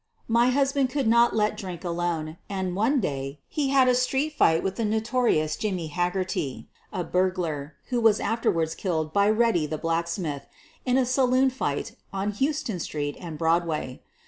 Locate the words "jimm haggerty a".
5.55-7.03